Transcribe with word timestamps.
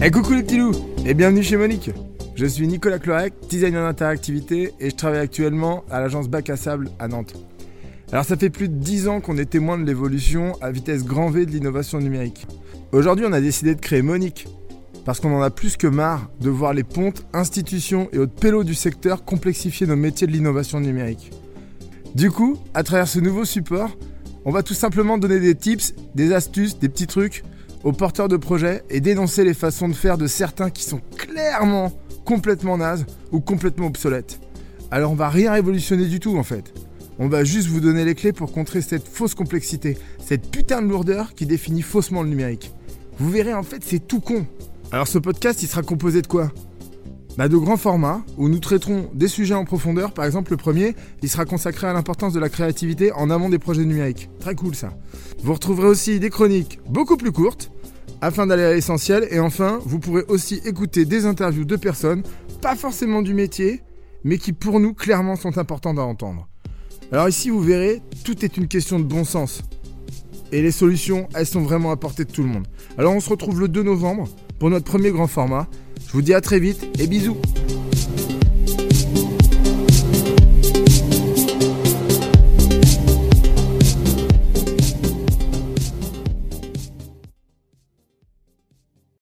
Eh 0.00 0.12
coucou 0.12 0.32
les 0.32 0.44
petits 0.44 0.58
loups 0.58 0.76
et 1.04 1.12
bienvenue 1.12 1.42
chez 1.42 1.56
Monique. 1.56 1.90
Je 2.36 2.46
suis 2.46 2.68
Nicolas 2.68 3.00
Clorec, 3.00 3.34
designer 3.50 3.82
d'interactivité 3.82 4.72
et 4.78 4.90
je 4.90 4.94
travaille 4.94 5.18
actuellement 5.18 5.82
à 5.90 5.98
l'agence 5.98 6.28
Bac 6.28 6.50
à 6.50 6.56
Sable 6.56 6.88
à 7.00 7.08
Nantes. 7.08 7.34
Alors 8.12 8.24
ça 8.24 8.36
fait 8.36 8.48
plus 8.48 8.68
de 8.68 8.76
10 8.76 9.08
ans 9.08 9.20
qu'on 9.20 9.36
est 9.38 9.50
témoin 9.50 9.76
de 9.76 9.84
l'évolution 9.84 10.52
à 10.60 10.70
vitesse 10.70 11.04
grand 11.04 11.30
V 11.30 11.46
de 11.46 11.50
l'innovation 11.50 11.98
numérique. 11.98 12.46
Aujourd'hui 12.92 13.26
on 13.28 13.32
a 13.32 13.40
décidé 13.40 13.74
de 13.74 13.80
créer 13.80 14.02
Monique 14.02 14.46
parce 15.04 15.18
qu'on 15.18 15.34
en 15.34 15.42
a 15.42 15.50
plus 15.50 15.76
que 15.76 15.88
marre 15.88 16.30
de 16.40 16.48
voir 16.48 16.74
les 16.74 16.84
pontes, 16.84 17.26
institutions 17.32 18.08
et 18.12 18.18
autres 18.18 18.34
pélos 18.34 18.62
du 18.62 18.74
secteur 18.74 19.24
complexifier 19.24 19.88
nos 19.88 19.96
métiers 19.96 20.28
de 20.28 20.32
l'innovation 20.32 20.78
numérique. 20.78 21.32
Du 22.14 22.30
coup, 22.30 22.56
à 22.72 22.84
travers 22.84 23.08
ce 23.08 23.18
nouveau 23.18 23.44
support, 23.44 23.90
on 24.44 24.52
va 24.52 24.62
tout 24.62 24.74
simplement 24.74 25.18
donner 25.18 25.40
des 25.40 25.56
tips, 25.56 25.92
des 26.14 26.32
astuces, 26.32 26.78
des 26.78 26.88
petits 26.88 27.08
trucs 27.08 27.42
aux 27.84 27.92
porteurs 27.92 28.28
de 28.28 28.36
projets 28.36 28.82
et 28.90 29.00
dénoncer 29.00 29.44
les 29.44 29.54
façons 29.54 29.88
de 29.88 29.94
faire 29.94 30.18
de 30.18 30.26
certains 30.26 30.70
qui 30.70 30.84
sont 30.84 31.00
clairement 31.16 31.92
complètement 32.24 32.78
nazes 32.78 33.06
ou 33.32 33.40
complètement 33.40 33.86
obsolètes. 33.86 34.40
Alors 34.90 35.12
on 35.12 35.14
va 35.14 35.28
rien 35.28 35.52
révolutionner 35.52 36.06
du 36.06 36.20
tout 36.20 36.36
en 36.36 36.42
fait. 36.42 36.72
On 37.18 37.28
va 37.28 37.44
juste 37.44 37.68
vous 37.68 37.80
donner 37.80 38.04
les 38.04 38.14
clés 38.14 38.32
pour 38.32 38.52
contrer 38.52 38.80
cette 38.80 39.08
fausse 39.08 39.34
complexité, 39.34 39.98
cette 40.24 40.50
putain 40.50 40.82
de 40.82 40.88
lourdeur 40.88 41.34
qui 41.34 41.46
définit 41.46 41.82
faussement 41.82 42.22
le 42.22 42.28
numérique. 42.28 42.72
Vous 43.18 43.30
verrez 43.30 43.54
en 43.54 43.62
fait 43.62 43.82
c'est 43.84 44.06
tout 44.06 44.20
con. 44.20 44.46
Alors 44.92 45.08
ce 45.08 45.18
podcast 45.18 45.62
il 45.62 45.68
sera 45.68 45.82
composé 45.82 46.22
de 46.22 46.26
quoi? 46.26 46.52
Bah, 47.38 47.46
de 47.46 47.56
grands 47.56 47.76
formats 47.76 48.22
où 48.36 48.48
nous 48.48 48.58
traiterons 48.58 49.10
des 49.14 49.28
sujets 49.28 49.54
en 49.54 49.64
profondeur. 49.64 50.10
Par 50.10 50.24
exemple, 50.24 50.50
le 50.50 50.56
premier, 50.56 50.96
il 51.22 51.28
sera 51.28 51.44
consacré 51.44 51.86
à 51.86 51.92
l'importance 51.92 52.32
de 52.32 52.40
la 52.40 52.48
créativité 52.48 53.12
en 53.12 53.30
amont 53.30 53.48
des 53.48 53.60
projets 53.60 53.84
numériques. 53.84 54.28
Très 54.40 54.56
cool 54.56 54.74
ça. 54.74 54.92
Vous 55.44 55.54
retrouverez 55.54 55.86
aussi 55.86 56.18
des 56.18 56.30
chroniques 56.30 56.80
beaucoup 56.88 57.16
plus 57.16 57.30
courtes 57.30 57.70
afin 58.20 58.48
d'aller 58.48 58.64
à 58.64 58.74
l'essentiel. 58.74 59.28
Et 59.30 59.38
enfin, 59.38 59.78
vous 59.84 60.00
pourrez 60.00 60.24
aussi 60.26 60.60
écouter 60.64 61.04
des 61.04 61.26
interviews 61.26 61.64
de 61.64 61.76
personnes, 61.76 62.24
pas 62.60 62.74
forcément 62.74 63.22
du 63.22 63.34
métier, 63.34 63.82
mais 64.24 64.38
qui 64.38 64.52
pour 64.52 64.80
nous 64.80 64.92
clairement 64.92 65.36
sont 65.36 65.58
importantes 65.58 66.00
à 66.00 66.02
entendre. 66.02 66.48
Alors 67.12 67.28
ici, 67.28 67.50
vous 67.50 67.60
verrez, 67.60 68.02
tout 68.24 68.44
est 68.44 68.56
une 68.56 68.66
question 68.66 68.98
de 68.98 69.04
bon 69.04 69.22
sens. 69.22 69.62
Et 70.50 70.60
les 70.60 70.72
solutions, 70.72 71.28
elles 71.36 71.46
sont 71.46 71.60
vraiment 71.60 71.92
à 71.92 71.96
portée 71.96 72.24
de 72.24 72.32
tout 72.32 72.42
le 72.42 72.48
monde. 72.48 72.66
Alors 72.98 73.14
on 73.14 73.20
se 73.20 73.30
retrouve 73.30 73.60
le 73.60 73.68
2 73.68 73.84
novembre 73.84 74.28
pour 74.58 74.70
notre 74.70 74.86
premier 74.86 75.12
grand 75.12 75.28
format. 75.28 75.68
Je 76.08 76.14
vous 76.14 76.22
dis 76.22 76.32
à 76.32 76.40
très 76.40 76.58
vite 76.58 76.86
et 76.98 77.06
bisous 77.06 77.36